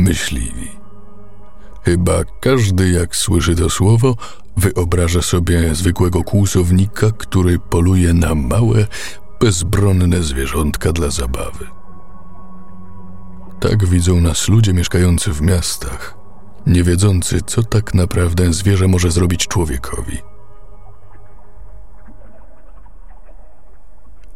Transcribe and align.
myśliwi. 0.00 0.70
Chyba 1.84 2.24
każdy, 2.40 2.90
jak 2.90 3.16
słyszy 3.16 3.56
to 3.56 3.70
słowo, 3.70 4.16
wyobraża 4.56 5.22
sobie 5.22 5.74
zwykłego 5.74 6.24
kłusownika, 6.24 7.10
który 7.18 7.58
poluje 7.58 8.14
na 8.14 8.34
małe, 8.34 8.86
bezbronne 9.40 10.22
zwierzątka 10.22 10.92
dla 10.92 11.10
zabawy. 11.10 11.66
Tak 13.60 13.86
widzą 13.86 14.20
nas 14.20 14.48
ludzie 14.48 14.72
mieszkający 14.72 15.32
w 15.32 15.42
miastach, 15.42 16.14
nie 16.66 16.82
wiedzący, 16.82 17.40
co 17.46 17.62
tak 17.62 17.94
naprawdę 17.94 18.52
zwierzę 18.52 18.88
może 18.88 19.10
zrobić 19.10 19.48
człowiekowi. 19.48 20.18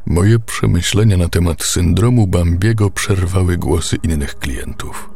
Moje 0.06 0.38
przemyślenia 0.38 1.16
na 1.16 1.28
temat 1.28 1.62
syndromu 1.62 2.26
Bambiego 2.26 2.90
przerwały 2.90 3.56
głosy 3.56 3.96
innych 4.02 4.38
klientów. 4.38 5.13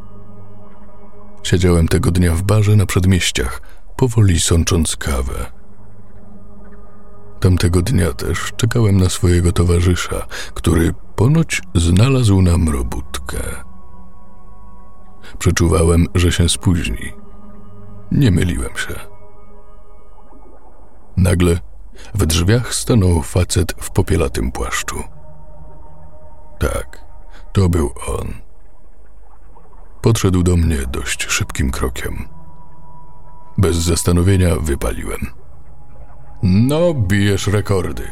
Siedziałem 1.49 1.87
tego 1.87 2.11
dnia 2.11 2.35
w 2.35 2.43
barze 2.43 2.75
na 2.75 2.85
przedmieściach, 2.85 3.61
powoli 3.95 4.39
sącząc 4.39 4.95
kawę. 4.95 5.45
Tamtego 7.39 7.81
dnia 7.81 8.13
też 8.13 8.53
czekałem 8.57 8.97
na 8.97 9.09
swojego 9.09 9.51
towarzysza, 9.51 10.27
który 10.53 10.93
ponoć 11.15 11.61
znalazł 11.75 12.41
nam 12.41 12.69
robótkę. 12.69 13.37
Przeczuwałem, 15.39 16.07
że 16.15 16.31
się 16.31 16.49
spóźni. 16.49 17.13
Nie 18.11 18.31
myliłem 18.31 18.77
się. 18.77 18.95
Nagle 21.17 21.59
w 22.13 22.25
drzwiach 22.25 22.73
stanął 22.73 23.21
facet 23.21 23.71
w 23.77 23.91
popielatym 23.91 24.51
płaszczu. 24.51 25.03
Tak, 26.59 27.05
to 27.53 27.69
był 27.69 27.91
on. 28.07 28.48
Podszedł 30.01 30.43
do 30.43 30.57
mnie 30.57 30.77
dość 30.91 31.23
szybkim 31.23 31.71
krokiem. 31.71 32.27
Bez 33.57 33.77
zastanowienia 33.77 34.55
wypaliłem. 34.55 35.27
No, 36.43 36.93
bijesz 36.93 37.47
rekordy. 37.47 38.07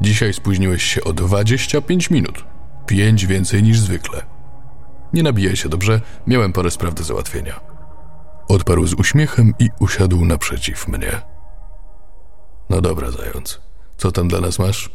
Dzisiaj 0.00 0.32
spóźniłeś 0.32 0.82
się 0.82 1.04
o 1.04 1.12
25 1.12 2.10
minut. 2.10 2.44
Pięć 2.86 3.26
więcej 3.26 3.62
niż 3.62 3.80
zwykle. 3.80 4.22
Nie 5.12 5.22
nabijaj 5.22 5.56
się 5.56 5.68
dobrze, 5.68 6.00
miałem 6.26 6.52
parę 6.52 6.70
spraw 6.70 6.94
do 6.94 7.02
załatwienia. 7.02 7.60
Odparł 8.48 8.86
z 8.86 8.94
uśmiechem 8.94 9.54
i 9.58 9.68
usiadł 9.80 10.24
naprzeciw 10.24 10.88
mnie. 10.88 11.22
No 12.70 12.80
dobra, 12.80 13.10
zając. 13.10 13.60
Co 13.96 14.12
tam 14.12 14.28
dla 14.28 14.40
nas 14.40 14.58
masz? 14.58 14.90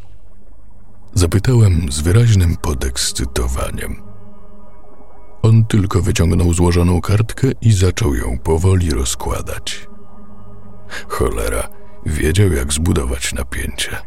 Zapytałem 1.13 1.91
z 1.91 1.99
wyraźnym 2.01 2.57
podekscytowaniem. 2.57 4.06
On 5.47 5.65
tylko 5.65 6.01
wyciągnął 6.01 6.53
złożoną 6.53 7.01
kartkę 7.01 7.47
i 7.61 7.73
zaczął 7.73 8.15
ją 8.15 8.37
powoli 8.39 8.89
rozkładać. 8.89 9.87
Cholera, 11.07 11.69
wiedział 12.05 12.51
jak 12.51 12.73
zbudować 12.73 13.33
napięcie. 13.33 13.97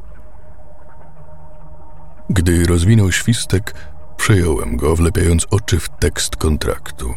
Gdy 2.30 2.66
rozwinął 2.66 3.12
świstek, 3.12 3.74
przejąłem 4.16 4.76
go, 4.76 4.96
wlepiając 4.96 5.46
oczy 5.50 5.80
w 5.80 5.88
tekst 5.88 6.36
kontraktu. 6.36 7.14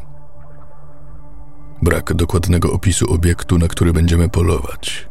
Brak 1.82 2.14
dokładnego 2.14 2.74
opisu 2.74 3.14
obiektu, 3.14 3.58
na 3.58 3.68
który 3.68 3.94
będziemy 3.94 4.30
polować. 4.30 5.10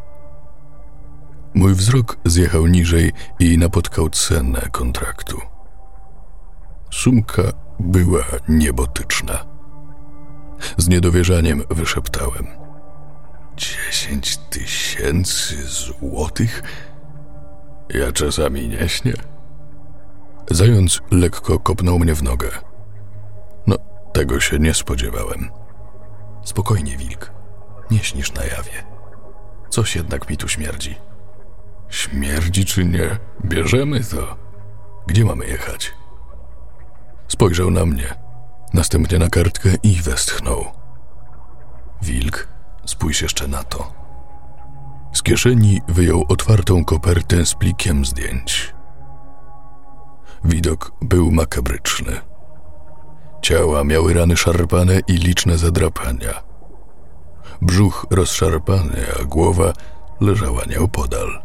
Mój 1.55 1.75
wzrok 1.75 2.17
zjechał 2.25 2.67
niżej 2.67 3.13
i 3.39 3.59
napotkał 3.59 4.09
cenę 4.09 4.69
kontraktu. 4.73 5.41
Sumka 6.91 7.43
była 7.83 8.25
niebotyczna. 8.49 9.45
Z 10.77 10.89
niedowierzaniem 10.89 11.63
wyszeptałem. 11.71 12.47
Dziesięć 13.57 14.37
tysięcy 14.37 15.67
złotych? 15.67 16.63
Ja 17.89 18.13
czasami 18.13 18.69
nie 18.69 18.89
śnię. 18.89 19.15
Zając 20.51 21.01
lekko 21.11 21.59
kopnął 21.59 21.99
mnie 21.99 22.15
w 22.15 22.23
nogę. 22.23 22.49
No, 23.67 23.77
tego 24.13 24.41
się 24.41 24.59
nie 24.59 24.75
spodziewałem. 24.75 25.51
Spokojnie, 26.45 26.97
wilk. 26.97 27.33
Nie 27.91 27.99
śnisz 27.99 28.33
na 28.33 28.45
jawie. 28.45 28.85
Coś 29.71 29.97
jednak 29.97 30.31
mi 30.31 30.37
tu 30.37 30.49
śmierdzi. 30.49 30.97
Śmierdzi 31.89 32.65
czy 32.65 32.85
nie? 32.85 33.19
Bierzemy 33.45 34.01
to. 34.05 34.37
Gdzie 35.07 35.25
mamy 35.25 35.47
jechać? 35.47 35.93
Spojrzał 37.43 37.71
na 37.71 37.87
mnie, 37.87 38.15
następnie 38.75 39.19
na 39.19 39.29
kartkę 39.29 39.71
i 39.83 40.03
westchnął. 40.03 40.65
Wilk, 42.03 42.49
spójrz 42.87 43.23
jeszcze 43.23 43.49
na 43.49 43.65
to. 43.65 43.93
Z 45.13 45.23
kieszeni 45.23 45.81
wyjął 45.89 46.25
otwartą 46.29 46.85
kopertę 46.85 47.47
z 47.47 47.55
plikiem 47.55 48.05
zdjęć. 48.05 48.75
Widok 50.45 50.93
był 51.01 51.31
makabryczny. 51.31 52.21
Ciała 53.41 53.85
miały 53.85 54.15
rany 54.15 54.37
szarpane 54.37 55.01
i 55.09 55.13
liczne 55.13 55.59
zadrapania. 55.59 56.43
Brzuch 57.63 58.07
rozszarpany, 58.11 59.07
a 59.21 59.25
głowa 59.25 59.73
leżała 60.21 60.65
nieopodal. 60.65 61.43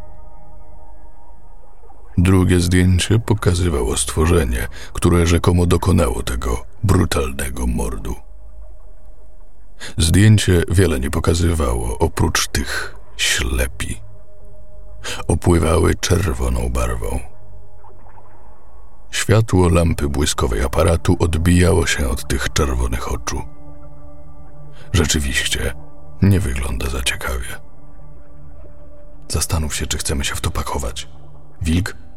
Drugie 2.20 2.60
zdjęcie 2.60 3.18
pokazywało 3.18 3.96
stworzenie, 3.96 4.68
które 4.92 5.26
rzekomo 5.26 5.66
dokonało 5.66 6.22
tego 6.22 6.64
brutalnego 6.82 7.66
mordu. 7.66 8.14
Zdjęcie 9.98 10.62
wiele 10.68 11.00
nie 11.00 11.10
pokazywało, 11.10 11.98
oprócz 11.98 12.48
tych 12.48 12.94
ślepi. 13.16 14.00
Opływały 15.28 15.94
czerwoną 15.94 16.68
barwą. 16.68 17.20
Światło 19.10 19.68
lampy 19.68 20.08
błyskowej 20.08 20.62
aparatu 20.62 21.16
odbijało 21.18 21.86
się 21.86 22.08
od 22.08 22.28
tych 22.28 22.52
czerwonych 22.52 23.12
oczu. 23.12 23.42
Rzeczywiście, 24.92 25.74
nie 26.22 26.40
wygląda 26.40 26.90
za 26.90 27.02
ciekawie. 27.02 27.60
Zastanów 29.28 29.74
się, 29.76 29.86
czy 29.86 29.98
chcemy 29.98 30.24
się 30.24 30.34
w 30.34 30.40
to 30.40 30.50
pakować. 30.50 31.08
Wilk 31.62 32.07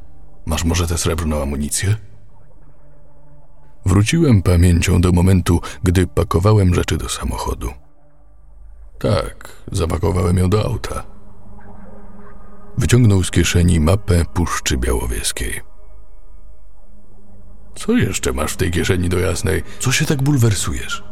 Masz 0.45 0.63
może 0.63 0.87
tę 0.87 0.97
srebrną 0.97 1.41
amunicję? 1.41 1.95
Wróciłem 3.85 4.41
pamięcią 4.41 5.01
do 5.01 5.11
momentu, 5.11 5.61
gdy 5.83 6.07
pakowałem 6.07 6.75
rzeczy 6.75 6.97
do 6.97 7.09
samochodu. 7.09 7.69
Tak, 8.99 9.49
zapakowałem 9.71 10.37
ją 10.37 10.49
do 10.49 10.65
auta. 10.65 11.03
Wyciągnął 12.77 13.23
z 13.23 13.31
kieszeni 13.31 13.79
mapę 13.79 14.25
Puszczy 14.33 14.77
Białowieskiej. 14.77 15.61
Co 17.75 17.91
jeszcze 17.91 18.33
masz 18.33 18.53
w 18.53 18.57
tej 18.57 18.71
kieszeni 18.71 19.09
do 19.09 19.19
jasnej? 19.19 19.63
Co 19.79 19.91
się 19.91 20.05
tak 20.05 20.21
bulwersujesz? 20.23 21.03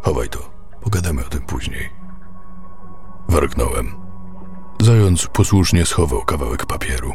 Chowaj 0.00 0.28
to, 0.28 0.50
pogadamy 0.80 1.26
o 1.26 1.28
tym 1.28 1.42
później. 1.42 1.90
Warknąłem. 3.28 3.94
Zając 4.80 5.26
posłusznie 5.26 5.86
schował 5.86 6.24
kawałek 6.24 6.66
papieru. 6.66 7.12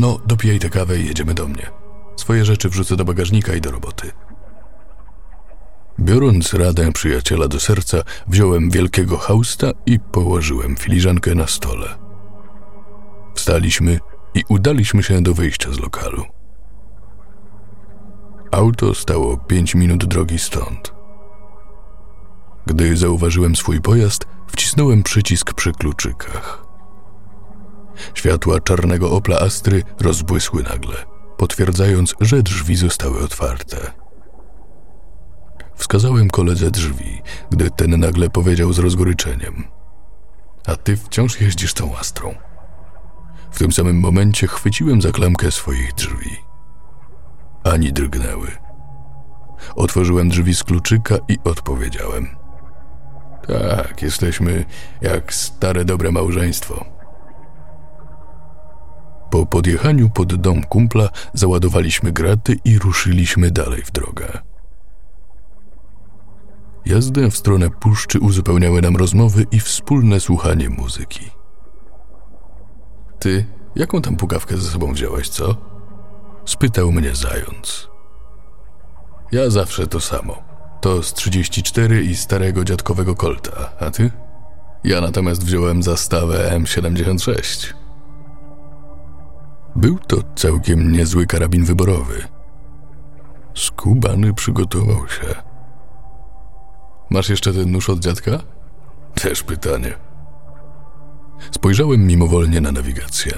No, 0.00 0.18
dopijaj 0.26 0.58
tę 0.58 0.70
kawę 0.70 0.98
i 0.98 1.06
jedziemy 1.06 1.34
do 1.34 1.48
mnie. 1.48 1.70
Swoje 2.16 2.44
rzeczy 2.44 2.68
wrzucę 2.68 2.96
do 2.96 3.04
bagażnika 3.04 3.54
i 3.54 3.60
do 3.60 3.70
roboty. 3.70 4.10
Biorąc 6.00 6.54
radę 6.54 6.92
przyjaciela 6.92 7.48
do 7.48 7.60
serca, 7.60 8.02
wziąłem 8.26 8.70
wielkiego 8.70 9.18
hausta 9.18 9.70
i 9.86 9.98
położyłem 9.98 10.76
filiżankę 10.76 11.34
na 11.34 11.46
stole. 11.46 11.98
Wstaliśmy 13.34 13.98
i 14.34 14.44
udaliśmy 14.48 15.02
się 15.02 15.22
do 15.22 15.34
wyjścia 15.34 15.72
z 15.72 15.78
lokalu. 15.78 16.24
Auto 18.50 18.94
stało 18.94 19.36
pięć 19.36 19.74
minut 19.74 20.04
drogi 20.04 20.38
stąd. 20.38 20.94
Gdy 22.66 22.96
zauważyłem 22.96 23.56
swój 23.56 23.80
pojazd, 23.80 24.26
wcisnąłem 24.46 25.02
przycisk 25.02 25.54
przy 25.54 25.72
kluczykach. 25.72 26.59
Światła 28.14 28.60
czarnego 28.60 29.10
Opla 29.10 29.38
Astry 29.38 29.82
rozbłysły 30.00 30.62
nagle, 30.62 30.96
potwierdzając, 31.36 32.14
że 32.20 32.42
drzwi 32.42 32.76
zostały 32.76 33.20
otwarte. 33.20 33.76
Wskazałem 35.74 36.30
koledze 36.30 36.70
drzwi, 36.70 37.22
gdy 37.50 37.70
ten 37.70 38.00
nagle 38.00 38.30
powiedział 38.30 38.72
z 38.72 38.78
rozgoryczeniem: 38.78 39.64
A 40.66 40.76
ty 40.76 40.96
wciąż 40.96 41.40
jeździsz 41.40 41.74
tą 41.74 41.96
Astrą. 41.96 42.34
W 43.50 43.58
tym 43.58 43.72
samym 43.72 44.00
momencie 44.00 44.46
chwyciłem 44.46 45.02
za 45.02 45.12
klamkę 45.12 45.50
swoich 45.50 45.94
drzwi. 45.94 46.36
Ani 47.64 47.92
drgnęły. 47.92 48.48
Otworzyłem 49.76 50.28
drzwi 50.28 50.54
z 50.54 50.64
kluczyka 50.64 51.14
i 51.28 51.38
odpowiedziałem: 51.44 52.36
Tak, 53.46 54.02
jesteśmy 54.02 54.64
jak 55.00 55.34
stare 55.34 55.84
dobre 55.84 56.12
małżeństwo. 56.12 56.99
Po 59.30 59.46
podjechaniu 59.46 60.10
pod 60.10 60.34
dom 60.34 60.62
kumpla 60.62 61.08
załadowaliśmy 61.34 62.12
graty 62.12 62.56
i 62.64 62.78
ruszyliśmy 62.78 63.50
dalej 63.50 63.82
w 63.82 63.92
drogę. 63.92 64.38
Jazdę 66.86 67.30
w 67.30 67.36
stronę 67.36 67.70
puszczy 67.70 68.20
uzupełniały 68.20 68.82
nam 68.82 68.96
rozmowy 68.96 69.46
i 69.50 69.60
wspólne 69.60 70.20
słuchanie 70.20 70.70
muzyki. 70.70 71.30
Ty, 73.18 73.46
jaką 73.76 74.02
tam 74.02 74.16
pukawkę 74.16 74.56
ze 74.56 74.70
sobą 74.70 74.92
wziąłeś, 74.92 75.28
co? 75.28 75.56
Spytał 76.44 76.92
mnie 76.92 77.14
zając. 77.14 77.88
Ja 79.32 79.50
zawsze 79.50 79.86
to 79.86 80.00
samo. 80.00 80.42
To 80.80 81.02
z 81.02 81.14
34 81.14 82.02
i 82.04 82.16
starego 82.16 82.64
dziadkowego 82.64 83.14
kolta, 83.14 83.72
a 83.80 83.90
ty? 83.90 84.10
Ja 84.84 85.00
natomiast 85.00 85.44
wziąłem 85.44 85.82
zastawę 85.82 86.50
M76. 86.58 87.79
Był 89.76 89.98
to 89.98 90.16
całkiem 90.34 90.92
niezły 90.92 91.26
karabin 91.26 91.64
wyborowy. 91.64 92.22
Skubany 93.54 94.34
przygotował 94.34 95.08
się. 95.08 95.34
Masz 97.10 97.28
jeszcze 97.28 97.52
ten 97.52 97.70
nóż 97.72 97.90
od 97.90 97.98
dziadka? 97.98 98.30
Też 99.14 99.42
pytanie. 99.42 99.94
Spojrzałem 101.50 102.06
mimowolnie 102.06 102.60
na 102.60 102.72
nawigację. 102.72 103.32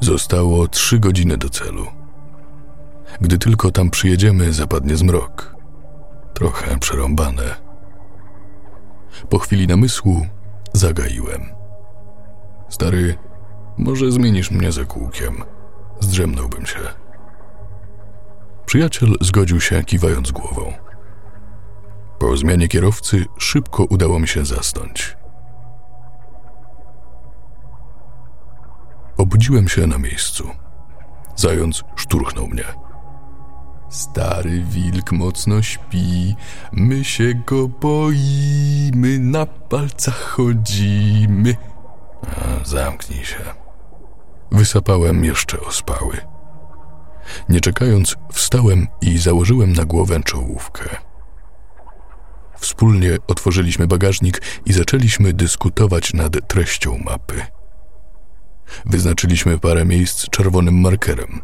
Zostało 0.00 0.68
trzy 0.68 0.98
godziny 0.98 1.36
do 1.36 1.48
celu. 1.48 1.86
Gdy 3.20 3.38
tylko 3.38 3.70
tam 3.70 3.90
przyjedziemy, 3.90 4.52
zapadnie 4.52 4.96
zmrok. 4.96 5.56
Trochę 6.34 6.78
przerąbane. 6.78 7.56
Po 9.28 9.38
chwili 9.38 9.66
namysłu 9.66 10.26
zagaiłem. 10.72 11.42
Stary, 12.68 13.16
może 13.80 14.12
zmienisz 14.12 14.50
mnie 14.50 14.72
za 14.72 14.84
kółkiem. 14.84 15.42
Zdrzemnąłbym 16.00 16.66
się. 16.66 16.78
Przyjaciel 18.66 19.14
zgodził 19.20 19.60
się, 19.60 19.84
kiwając 19.84 20.30
głową. 20.30 20.72
Po 22.18 22.36
zmianie 22.36 22.68
kierowcy 22.68 23.24
szybko 23.38 23.84
udało 23.84 24.18
mi 24.20 24.28
się 24.28 24.44
zasnąć. 24.44 25.16
Obudziłem 29.16 29.68
się 29.68 29.86
na 29.86 29.98
miejscu. 29.98 30.50
Zając 31.36 31.84
szturchnął 31.96 32.46
mnie. 32.46 32.64
Stary 33.88 34.64
wilk 34.64 35.12
mocno 35.12 35.62
śpi, 35.62 36.36
my 36.72 37.04
się 37.04 37.34
go 37.34 37.68
boimy, 37.68 39.18
na 39.18 39.46
palcach 39.46 40.20
chodzimy. 40.20 41.56
A, 42.22 42.64
zamknij 42.64 43.24
się. 43.24 43.59
Wysapałem 44.52 45.24
jeszcze 45.24 45.60
ospały. 45.60 46.16
Nie 47.48 47.60
czekając, 47.60 48.16
wstałem 48.32 48.86
i 49.00 49.18
założyłem 49.18 49.72
na 49.72 49.84
głowę 49.84 50.20
czołówkę. 50.24 50.96
Wspólnie 52.58 53.18
otworzyliśmy 53.26 53.86
bagażnik 53.86 54.42
i 54.66 54.72
zaczęliśmy 54.72 55.32
dyskutować 55.32 56.14
nad 56.14 56.48
treścią 56.48 56.98
mapy. 56.98 57.42
Wyznaczyliśmy 58.86 59.58
parę 59.58 59.84
miejsc 59.84 60.28
czerwonym 60.28 60.80
markerem. 60.80 61.40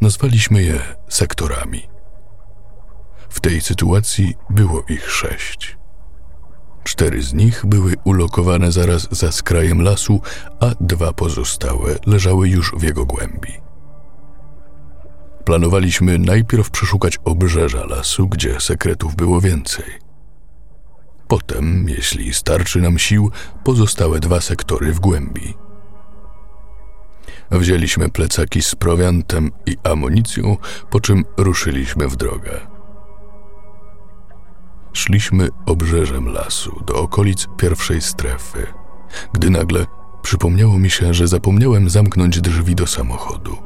Nazwaliśmy 0.00 0.62
je 0.62 0.80
sektorami. 1.08 1.88
W 3.28 3.40
tej 3.40 3.60
sytuacji 3.60 4.34
było 4.50 4.82
ich 4.88 5.10
sześć. 5.10 5.76
Cztery 6.86 7.22
z 7.22 7.34
nich 7.34 7.66
były 7.66 7.94
ulokowane 8.04 8.72
zaraz 8.72 9.08
za 9.10 9.32
skrajem 9.32 9.82
lasu, 9.82 10.20
a 10.60 10.70
dwa 10.80 11.12
pozostałe 11.12 11.96
leżały 12.06 12.48
już 12.48 12.72
w 12.76 12.82
jego 12.82 13.06
głębi. 13.06 13.52
Planowaliśmy 15.44 16.18
najpierw 16.18 16.70
przeszukać 16.70 17.18
obrzeża 17.24 17.86
lasu, 17.86 18.28
gdzie 18.28 18.60
sekretów 18.60 19.16
było 19.16 19.40
więcej. 19.40 19.84
Potem, 21.28 21.88
jeśli 21.88 22.34
starczy 22.34 22.80
nam 22.80 22.98
sił, 22.98 23.30
pozostałe 23.64 24.20
dwa 24.20 24.40
sektory 24.40 24.92
w 24.92 25.00
głębi. 25.00 25.54
Wzięliśmy 27.50 28.08
plecaki 28.08 28.62
z 28.62 28.74
prowiantem 28.74 29.50
i 29.66 29.76
amunicją, 29.84 30.56
po 30.90 31.00
czym 31.00 31.24
ruszyliśmy 31.36 32.08
w 32.08 32.16
drogę. 32.16 32.75
Szliśmy 34.96 35.48
obrzeżem 35.66 36.28
lasu 36.28 36.82
do 36.86 36.94
okolic 36.94 37.46
pierwszej 37.56 38.00
strefy, 38.00 38.66
gdy 39.32 39.50
nagle 39.50 39.86
przypomniało 40.22 40.78
mi 40.78 40.90
się, 40.90 41.14
że 41.14 41.28
zapomniałem 41.28 41.90
zamknąć 41.90 42.40
drzwi 42.40 42.74
do 42.74 42.86
samochodu. 42.86 43.56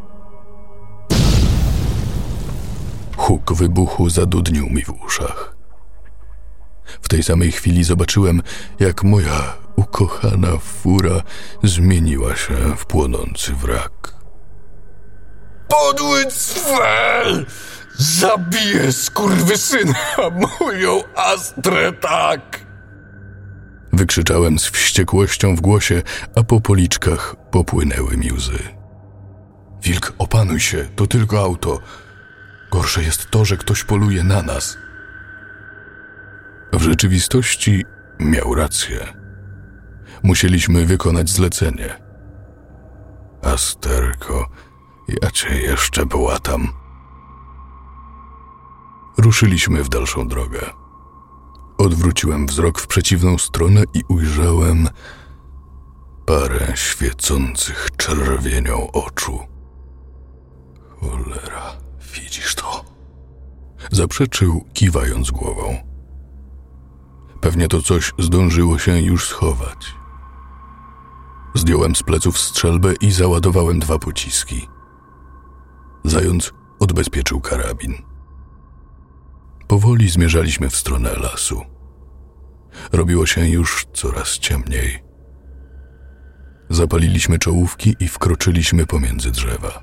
Huk 3.17 3.53
wybuchu 3.53 4.11
zadudnił 4.11 4.71
mi 4.71 4.85
w 4.85 4.91
uszach. 5.05 5.56
W 7.03 7.09
tej 7.09 7.23
samej 7.23 7.53
chwili 7.53 7.85
zobaczyłem, 7.85 8.43
jak 8.81 9.05
moja 9.05 9.56
ukochana 9.76 10.59
fura 10.59 11.23
zmieniła 11.62 12.37
się 12.37 12.56
w 12.76 12.87
płonący 12.87 13.55
wrak. 13.55 14.15
Podły 15.69 16.26
cwel! 16.26 17.47
Zabiję 18.00 18.93
skurwysyna 18.93 19.94
moją 20.61 21.02
Astrę 21.17 21.93
tak! 21.93 22.67
Wykrzyczałem 23.93 24.58
z 24.58 24.67
wściekłością 24.67 25.56
w 25.56 25.61
głosie, 25.61 26.02
a 26.37 26.43
po 26.43 26.61
policzkach 26.61 27.37
popłynęły 27.50 28.17
mi 28.17 28.32
łzy. 28.32 28.58
Wilk, 29.82 30.12
opanuj 30.19 30.61
się, 30.61 30.88
to 30.97 31.06
tylko 31.06 31.41
auto. 31.41 31.79
Gorsze 32.70 33.02
jest 33.02 33.31
to, 33.31 33.44
że 33.44 33.56
ktoś 33.56 33.85
poluje 33.85 34.25
na 34.25 34.43
nas. 34.43 34.79
W 36.73 36.82
rzeczywistości 36.82 37.85
miał 38.20 38.55
rację. 38.55 38.99
Musieliśmy 40.23 40.87
wykonać 40.87 41.31
zlecenie. 41.31 41.97
Asterko, 43.43 44.49
ja 45.23 45.31
cię 45.31 45.61
jeszcze 45.61 46.06
błatam. 46.06 46.80
Ruszyliśmy 49.21 49.85
w 49.85 49.89
dalszą 49.89 50.29
drogę. 50.29 50.61
Odwróciłem 51.79 52.47
wzrok 52.47 52.81
w 52.81 52.87
przeciwną 52.87 53.39
stronę 53.39 53.83
i 53.95 54.03
ujrzałem 54.09 54.89
parę 56.27 56.73
świecących 56.75 57.89
czerwienią 57.97 58.91
oczu. 58.93 59.39
Cholera, 61.01 61.77
widzisz 62.15 62.55
to? 62.55 62.85
Zaprzeczył, 63.91 64.65
kiwając 64.73 65.31
głową. 65.31 65.77
Pewnie 67.41 67.69
to 67.69 67.83
coś 67.83 68.12
zdążyło 68.19 68.79
się 68.79 69.00
już 69.00 69.29
schować. 69.29 69.95
Zdjąłem 71.55 71.97
z 71.97 72.03
pleców 72.03 72.39
strzelbę 72.39 72.95
i 73.00 73.11
załadowałem 73.11 73.79
dwa 73.79 73.99
pociski. 73.99 74.69
Zając 76.05 76.53
odbezpieczył 76.79 77.41
karabin. 77.41 78.10
Powoli 79.71 80.09
zmierzaliśmy 80.09 80.71
w 80.71 80.77
stronę 80.77 81.15
lasu. 81.15 81.62
Robiło 82.93 83.27
się 83.27 83.49
już 83.49 83.87
coraz 83.93 84.39
ciemniej. 84.39 85.03
Zapaliliśmy 86.71 87.39
czołówki 87.39 87.97
i 88.00 88.09
wkroczyliśmy 88.09 88.87
pomiędzy 88.87 89.31
drzewa. 89.31 89.83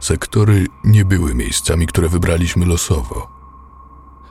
Sektory 0.00 0.66
nie 0.84 1.04
były 1.04 1.34
miejscami, 1.34 1.86
które 1.86 2.08
wybraliśmy 2.08 2.66
losowo. 2.66 3.28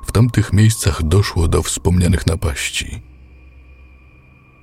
W 0.06 0.12
tamtych 0.12 0.54
miejscach 0.54 1.04
doszło 1.04 1.48
do 1.48 1.64
wspomnianych 1.64 2.28
napaści. 2.28 3.04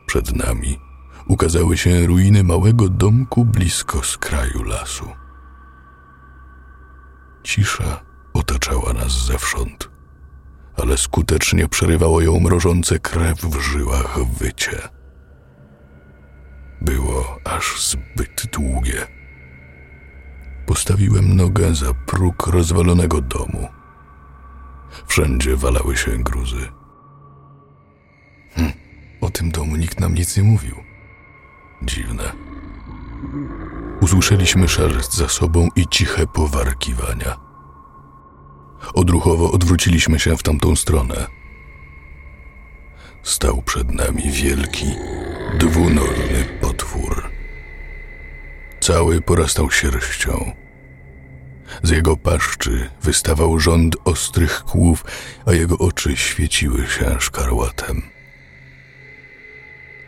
Przed 0.07 0.37
nami 0.37 0.79
ukazały 1.27 1.77
się 1.77 2.07
ruiny 2.07 2.45
małego 2.45 2.89
domku 2.89 3.45
blisko 3.45 4.03
skraju 4.03 4.63
lasu. 4.63 5.09
Cisza 7.43 8.04
otaczała 8.45 8.93
nas 8.93 9.27
zewsząd, 9.27 9.91
ale 10.77 10.99
skutecznie 10.99 11.69
przerywało 11.69 12.21
ją 12.21 12.41
mrożące 12.41 12.99
krew 12.99 13.41
w 13.41 13.61
żyłach 13.61 14.19
wycie. 14.39 14.89
Było 16.81 17.39
aż 17.45 17.91
zbyt 17.91 18.47
długie. 18.53 19.07
Postawiłem 20.67 21.37
nogę 21.37 21.75
za 21.75 21.95
próg 21.95 22.47
rozwalonego 22.47 23.21
domu. 23.21 23.69
Wszędzie 25.07 25.57
walały 25.57 25.97
się 25.97 26.11
gruzy. 26.19 26.69
Hm, 28.55 28.73
o 29.21 29.31
tym 29.31 29.51
domu 29.51 29.77
nikt 29.77 30.01
nam 30.01 30.15
nic 30.15 30.37
nie 30.37 30.43
mówił. 30.43 30.77
Dziwne. 31.83 32.33
Usłyszeliśmy 34.01 34.69
szelest 34.69 35.15
za 35.15 35.29
sobą 35.29 35.69
i 35.77 35.89
ciche 35.89 36.27
powarkiwania. 36.27 37.54
Odruchowo 38.95 39.53
odwróciliśmy 39.53 40.21
się 40.21 40.37
w 40.37 40.43
tamtą 40.43 40.77
stronę. 40.77 41.27
Stał 43.23 43.63
przed 43.63 43.93
nami 43.95 44.31
wielki, 44.31 44.87
dwunożny 45.59 46.45
potwór. 46.61 47.31
Cały 48.81 49.21
porastał 49.21 49.71
sierścią. 49.71 50.53
Z 51.83 51.91
jego 51.91 52.17
paszczy 52.17 52.91
wystawał 53.03 53.59
rząd 53.59 53.97
ostrych 54.05 54.65
kłów, 54.65 55.05
a 55.47 55.53
jego 55.53 55.79
oczy 55.79 56.17
świeciły 56.17 56.87
się 56.87 57.17
szkarłatem. 57.21 58.03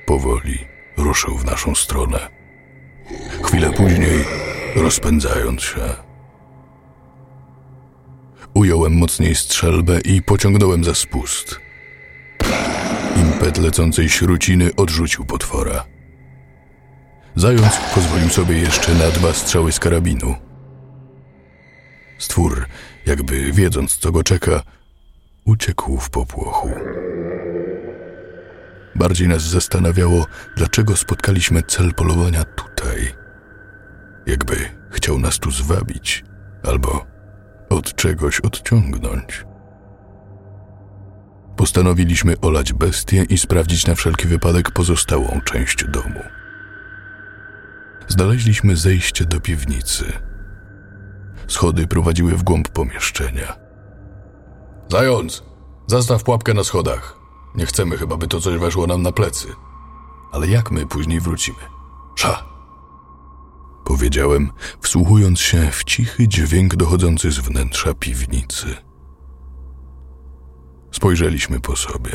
Powoli 0.06 0.58
ruszył 0.96 1.38
w 1.38 1.44
naszą 1.44 1.74
stronę. 1.74 2.28
Chwilę 3.42 3.72
później 3.72 4.24
rozpędzając 4.76 5.62
się. 5.62 6.05
Ująłem 8.56 8.92
mocniej 8.92 9.34
strzelbę 9.34 10.00
i 10.00 10.22
pociągnąłem 10.22 10.84
za 10.84 10.94
spust. 10.94 11.60
Impet 13.16 13.58
lecącej 13.58 14.08
śruciny 14.08 14.70
odrzucił 14.76 15.24
potwora. 15.24 15.84
Zając 17.34 17.76
pozwolił 17.94 18.28
sobie 18.28 18.58
jeszcze 18.58 18.94
na 18.94 19.10
dwa 19.10 19.32
strzały 19.32 19.72
z 19.72 19.78
karabinu. 19.78 20.34
Stwór, 22.18 22.66
jakby 23.06 23.52
wiedząc, 23.52 23.96
co 23.96 24.12
go 24.12 24.22
czeka, 24.22 24.62
uciekł 25.44 25.96
w 25.96 26.10
popłochu. 26.10 26.70
Bardziej 28.94 29.28
nas 29.28 29.42
zastanawiało, 29.42 30.26
dlaczego 30.56 30.96
spotkaliśmy 30.96 31.62
cel 31.62 31.94
polowania 31.94 32.44
tutaj. 32.44 33.14
Jakby 34.26 34.56
chciał 34.90 35.18
nas 35.18 35.38
tu 35.38 35.50
zwabić, 35.50 36.24
albo 36.62 37.15
od 37.76 37.94
czegoś 37.94 38.40
odciągnąć. 38.40 39.44
Postanowiliśmy 41.56 42.40
olać 42.40 42.72
bestię 42.72 43.24
i 43.28 43.38
sprawdzić 43.38 43.86
na 43.86 43.94
wszelki 43.94 44.28
wypadek 44.28 44.70
pozostałą 44.70 45.40
część 45.44 45.84
domu. 45.84 46.20
Znaleźliśmy 48.08 48.76
zejście 48.76 49.24
do 49.24 49.40
piwnicy. 49.40 50.12
Schody 51.46 51.86
prowadziły 51.86 52.32
w 52.32 52.42
głąb 52.42 52.68
pomieszczenia. 52.68 53.56
Zając, 54.88 55.42
zastaw 55.86 56.22
pułapkę 56.24 56.54
na 56.54 56.64
schodach. 56.64 57.16
Nie 57.54 57.66
chcemy 57.66 57.96
chyba, 57.96 58.16
by 58.16 58.28
to 58.28 58.40
coś 58.40 58.58
weszło 58.58 58.86
nam 58.86 59.02
na 59.02 59.12
plecy. 59.12 59.48
Ale 60.32 60.46
jak 60.46 60.70
my 60.70 60.86
później 60.86 61.20
wrócimy? 61.20 61.58
Sza! 62.16 62.55
Powiedziałem, 63.86 64.50
wsłuchując 64.80 65.40
się 65.40 65.70
w 65.70 65.84
cichy 65.84 66.28
dźwięk 66.28 66.76
dochodzący 66.76 67.30
z 67.30 67.38
wnętrza 67.38 67.94
piwnicy. 67.94 68.66
Spojrzeliśmy 70.92 71.60
po 71.60 71.76
sobie. 71.76 72.10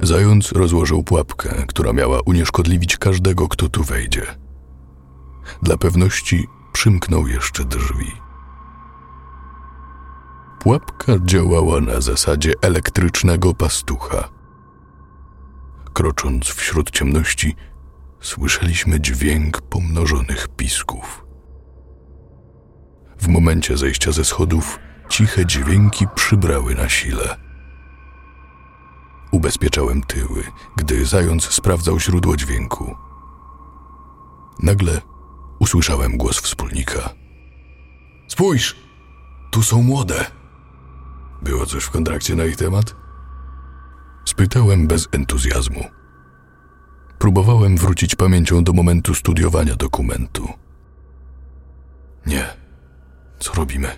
Zając 0.00 0.52
rozłożył 0.52 1.02
pułapkę, 1.02 1.64
która 1.68 1.92
miała 1.92 2.20
unieszkodliwić 2.26 2.96
każdego, 2.96 3.48
kto 3.48 3.68
tu 3.68 3.84
wejdzie. 3.84 4.22
Dla 5.62 5.76
pewności 5.76 6.46
przymknął 6.72 7.26
jeszcze 7.26 7.64
drzwi. 7.64 8.12
Pułapka 10.58 11.12
działała 11.24 11.80
na 11.80 12.00
zasadzie 12.00 12.52
elektrycznego 12.62 13.54
pastucha. 13.54 14.28
Krocząc 15.92 16.44
wśród 16.44 16.90
ciemności, 16.90 17.56
słyszeliśmy 18.26 19.00
dźwięk 19.00 19.60
pomnożonych 19.60 20.48
pisków. 20.48 21.26
W 23.18 23.28
momencie 23.28 23.76
zejścia 23.76 24.12
ze 24.12 24.24
schodów 24.24 24.78
ciche 25.08 25.46
dźwięki 25.46 26.06
przybrały 26.14 26.74
na 26.74 26.88
sile. 26.88 27.36
Ubezpieczałem 29.32 30.02
tyły, 30.02 30.44
gdy 30.76 31.06
zając 31.06 31.44
sprawdzał 31.44 32.00
źródło 32.00 32.36
dźwięku. 32.36 32.96
Nagle 34.62 35.00
usłyszałem 35.58 36.16
głos 36.16 36.38
wspólnika. 36.38 37.14
Spójrz, 38.28 38.76
tu 39.50 39.62
są 39.62 39.82
młode. 39.82 40.26
Było 41.42 41.66
coś 41.66 41.84
w 41.84 41.90
kontrakcie 41.90 42.34
na 42.34 42.44
ich 42.44 42.56
temat? 42.56 42.96
Spytałem 44.24 44.86
bez 44.86 45.08
entuzjazmu. 45.12 46.05
Próbowałem 47.18 47.76
wrócić 47.76 48.14
pamięcią 48.14 48.64
do 48.64 48.72
momentu 48.72 49.14
studiowania 49.14 49.76
dokumentu. 49.76 50.48
Nie. 52.26 52.46
Co 53.38 53.52
robimy? 53.52 53.88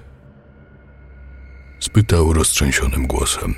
Spytał 1.80 2.32
roztrzęsionym 2.32 3.06
głosem. 3.06 3.54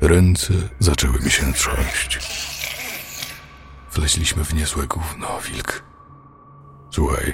Ręce 0.00 0.54
zaczęły 0.78 1.18
mi 1.20 1.30
się 1.30 1.52
trząść. 1.52 2.18
Wleźliśmy 3.92 4.44
w 4.44 4.54
niezłe 4.54 4.86
gówno, 4.86 5.40
wilk. 5.40 5.84
Słuchaj, 6.90 7.32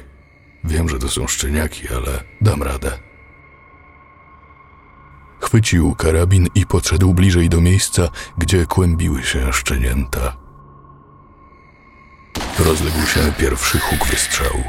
wiem, 0.64 0.88
że 0.88 0.98
to 0.98 1.08
są 1.08 1.26
szczeniaki, 1.26 1.88
ale 1.88 2.24
dam 2.40 2.62
radę. 2.62 2.98
Chwycił 5.40 5.94
karabin 5.94 6.48
i 6.54 6.66
podszedł 6.66 7.14
bliżej 7.14 7.48
do 7.48 7.60
miejsca, 7.60 8.08
gdzie 8.38 8.66
kłębiły 8.66 9.22
się 9.22 9.52
szczenięta. 9.52 10.41
Rozległ 12.64 13.06
się 13.06 13.32
pierwszy 13.38 13.78
huk 13.78 14.06
wystrzału. 14.06 14.62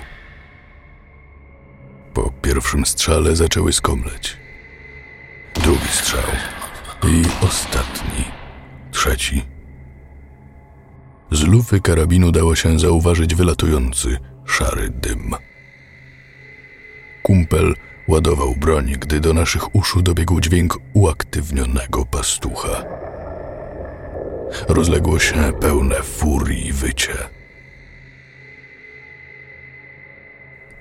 Po 2.14 2.32
pierwszym 2.42 2.86
strzale 2.86 3.36
zaczęły 3.36 3.74
skomleć. 3.74 4.38
Drugi 5.64 5.88
strzał. 5.88 6.30
I 7.04 7.46
ostatni. 7.46 8.24
Trzeci. 8.92 9.46
Z 11.32 11.44
lufy 11.44 11.82
karabinu 11.82 12.32
dało 12.32 12.56
się 12.56 12.80
zauważyć 12.80 13.36
wylatujący, 13.36 14.18
szary 14.46 14.90
dym. 14.90 15.36
Kumpel 17.24 17.76
ładował 18.08 18.56
broń, 18.56 18.96
gdy 19.00 19.20
do 19.20 19.34
naszych 19.34 19.76
uszu 19.76 20.02
dobiegł 20.02 20.40
dźwięk 20.40 20.78
uaktywnionego 20.94 22.06
pastucha. 22.06 22.84
Rozległo 24.68 25.20
się 25.20 25.54
pełne 25.62 26.04
furii 26.04 26.74
wycie. 26.74 27.43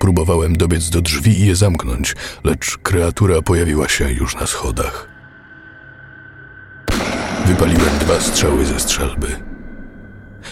Próbowałem 0.03 0.55
dobiec 0.57 0.89
do 0.89 1.01
drzwi 1.01 1.41
i 1.41 1.45
je 1.45 1.55
zamknąć, 1.55 2.15
lecz 2.43 2.77
kreatura 2.77 3.41
pojawiła 3.41 3.89
się 3.89 4.11
już 4.11 4.35
na 4.35 4.47
schodach. 4.47 5.07
Wypaliłem 7.45 7.97
dwa 7.99 8.19
strzały 8.19 8.65
ze 8.65 8.79
strzelby. 8.79 9.27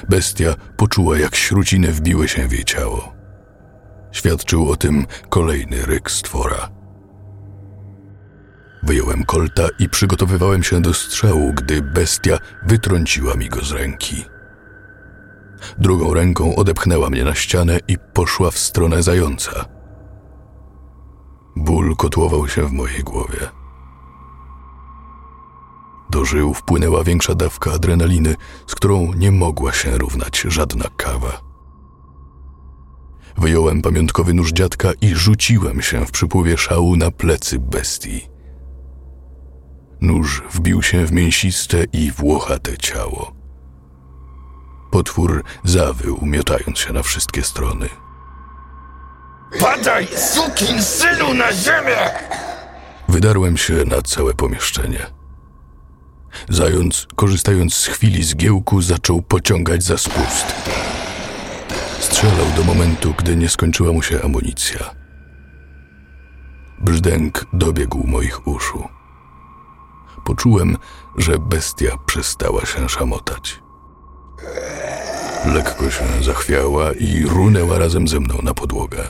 Bestia 0.09 0.55
poczuła, 0.77 1.19
jak 1.19 1.35
śruciny 1.35 1.91
wbiły 1.91 2.27
się 2.27 2.47
w 2.47 2.51
jej 2.51 2.63
ciało. 2.63 3.13
Świadczył 4.11 4.71
o 4.71 4.75
tym 4.75 5.05
kolejny 5.29 5.85
ryk 5.85 6.11
stwora. 6.11 6.69
Wyjąłem 8.83 9.23
kolta 9.23 9.67
i 9.79 9.89
przygotowywałem 9.89 10.63
się 10.63 10.81
do 10.81 10.93
strzału, 10.93 11.53
gdy 11.53 11.81
bestia 11.81 12.37
wytrąciła 12.65 13.35
mi 13.35 13.49
go 13.49 13.61
z 13.61 13.71
ręki. 13.71 14.25
Drugą 15.77 16.13
ręką 16.13 16.55
odepchnęła 16.55 17.09
mnie 17.09 17.23
na 17.23 17.35
ścianę 17.35 17.79
i 17.87 17.97
poszła 18.13 18.51
w 18.51 18.57
stronę 18.57 19.03
zająca. 19.03 19.65
Ból 21.55 21.95
kotłował 21.95 22.47
się 22.47 22.67
w 22.67 22.71
mojej 22.71 23.03
głowie. 23.03 23.49
Do 26.09 26.25
żył 26.25 26.53
wpłynęła 26.53 27.03
większa 27.03 27.35
dawka 27.35 27.71
adrenaliny, 27.71 28.35
z 28.67 28.75
którą 28.75 29.13
nie 29.13 29.31
mogła 29.31 29.73
się 29.73 29.97
równać 29.97 30.45
żadna 30.47 30.85
kawa. 30.97 31.41
Wyjąłem 33.37 33.81
pamiątkowy 33.81 34.33
nóż 34.33 34.51
dziadka 34.51 34.91
i 35.01 35.15
rzuciłem 35.15 35.81
się 35.81 36.05
w 36.05 36.11
przypływie 36.11 36.57
szału 36.57 36.95
na 36.95 37.11
plecy 37.11 37.59
bestii. 37.59 38.29
Nóż 40.01 40.43
wbił 40.51 40.81
się 40.81 41.05
w 41.05 41.11
mięsiste 41.11 41.83
i 41.93 42.11
włochate 42.11 42.77
ciało. 42.77 43.40
Potwór 44.91 45.43
zawył, 45.63 46.19
miotając 46.21 46.79
się 46.79 46.93
na 46.93 47.03
wszystkie 47.03 47.43
strony. 47.43 47.89
Padaj, 49.59 50.07
sukin 50.17 50.83
synu, 50.83 51.33
na 51.33 51.53
ziemię! 51.53 52.09
Wydarłem 53.09 53.57
się 53.57 53.73
na 53.73 54.01
całe 54.01 54.33
pomieszczenie. 54.33 55.05
Zając, 56.49 57.07
korzystając 57.15 57.73
z 57.73 57.87
chwili 57.87 58.23
zgiełku, 58.23 58.81
zaczął 58.81 59.21
pociągać 59.21 59.83
za 59.83 59.97
spust. 59.97 60.45
Strzelał 61.99 62.45
do 62.55 62.63
momentu, 62.63 63.13
gdy 63.17 63.35
nie 63.35 63.49
skończyła 63.49 63.91
mu 63.91 64.01
się 64.01 64.21
amunicja. 64.23 64.95
Brzdęk 66.79 67.45
dobiegł 67.53 68.07
moich 68.07 68.47
uszu. 68.47 68.87
Poczułem, 70.23 70.77
że 71.17 71.39
bestia 71.39 71.97
przestała 72.05 72.65
się 72.65 72.89
szamotać. 72.89 73.61
Lekko 75.45 75.89
się 75.89 76.03
zachwiała 76.21 76.91
i 76.91 77.25
runęła 77.25 77.77
razem 77.77 78.07
ze 78.07 78.19
mną 78.19 78.37
na 78.43 78.53
podłogę. 78.53 79.09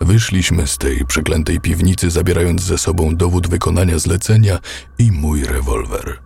Wyszliśmy 0.00 0.66
z 0.66 0.78
tej 0.78 1.04
przeklętej 1.04 1.60
piwnicy, 1.60 2.10
zabierając 2.10 2.62
ze 2.62 2.78
sobą 2.78 3.16
dowód 3.16 3.48
wykonania 3.48 3.98
zlecenia 3.98 4.58
i 4.98 5.12
mój 5.12 5.44
rewolwer. 5.44 6.18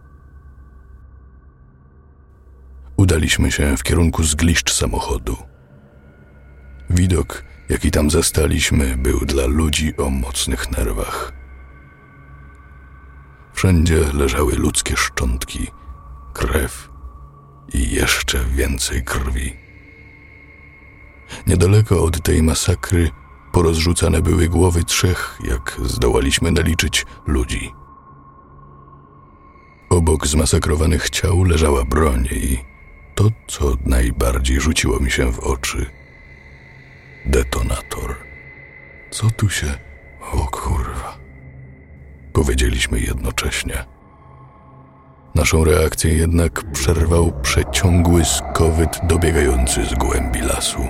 Udaliśmy 2.97 3.53
się 3.53 3.77
w 3.77 3.83
kierunku 3.83 4.25
zgliszcz 4.25 4.73
samochodu. 4.73 5.37
Widok 6.91 7.45
jaki 7.69 7.91
tam 7.91 8.11
zastaliśmy, 8.11 8.97
był 8.97 9.21
dla 9.21 9.47
ludzi 9.47 9.97
o 9.97 10.11
mocnych 10.11 10.71
nerwach. 10.71 11.33
Wszędzie 13.53 14.13
leżały 14.13 14.55
ludzkie 14.55 14.97
szczątki, 14.97 15.67
krew 16.37 16.89
i 17.75 17.91
jeszcze 17.91 18.45
więcej 18.45 19.05
krwi. 19.05 19.57
Niedaleko 21.47 22.05
od 22.05 22.23
tej 22.23 22.43
masakry 22.43 23.11
porozrzucane 23.53 24.23
były 24.23 24.49
głowy 24.49 24.85
trzech, 24.85 25.39
jak 25.45 25.81
zdołaliśmy 25.85 26.51
naliczyć, 26.51 27.07
ludzi. 27.27 27.73
Obok 29.91 30.27
zmasakrowanych 30.27 31.11
ciał 31.11 31.45
leżała 31.45 31.85
broń 31.85 32.29
i 32.31 32.59
to, 33.15 33.31
co 33.47 33.77
najbardziej 33.85 34.61
rzuciło 34.61 35.01
mi 35.01 35.11
się 35.11 35.33
w 35.33 35.39
oczy 35.39 35.87
detonator. 37.27 38.17
Co 39.11 39.31
tu 39.31 39.49
się. 39.51 39.75
O 40.33 40.47
kurwa. 40.47 41.19
Powiedzieliśmy 42.33 43.01
jednocześnie. 43.01 43.96
Naszą 45.37 45.65
reakcję 45.65 46.15
jednak 46.15 46.71
przerwał 46.73 47.41
przeciągły 47.43 48.25
skowyt 48.25 49.01
dobiegający 49.03 49.85
z 49.85 49.95
głębi 49.95 50.41
lasu. 50.41 50.87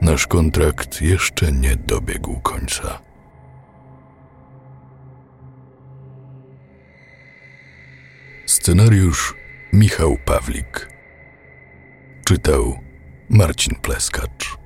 Nasz 0.00 0.26
kontrakt 0.26 1.02
jeszcze 1.02 1.52
nie 1.52 1.76
dobiegł 1.76 2.40
końca. 2.40 2.98
Scenariusz 8.46 9.34
Michał 9.72 10.16
Pawlik. 10.24 10.88
Czytał 12.24 12.78
Marcin 13.28 13.74
Pleskacz. 13.74 14.59